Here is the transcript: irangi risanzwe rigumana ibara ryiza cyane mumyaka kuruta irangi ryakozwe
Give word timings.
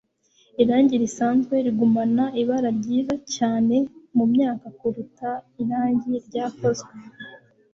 irangi 0.61 0.95
risanzwe 1.03 1.55
rigumana 1.65 2.25
ibara 2.41 2.69
ryiza 2.79 3.15
cyane 3.35 3.75
mumyaka 4.15 4.67
kuruta 4.79 5.29
irangi 5.61 6.11
ryakozwe 6.27 6.93